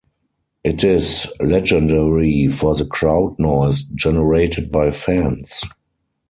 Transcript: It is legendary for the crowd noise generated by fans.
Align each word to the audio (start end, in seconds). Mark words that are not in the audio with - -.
It 0.63 0.83
is 0.83 1.27
legendary 1.43 2.47
for 2.47 2.73
the 2.73 2.85
crowd 2.87 3.35
noise 3.37 3.83
generated 3.83 4.71
by 4.71 4.89
fans. 4.89 5.61